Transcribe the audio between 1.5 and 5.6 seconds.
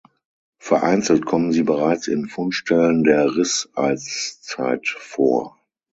sie bereits in Fundstellen der Riss-Eiszeit vor.